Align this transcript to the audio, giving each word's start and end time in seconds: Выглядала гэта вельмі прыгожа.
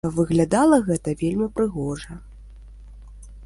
Выглядала 0.13 0.79
гэта 0.87 1.09
вельмі 1.21 1.47
прыгожа. 1.59 2.19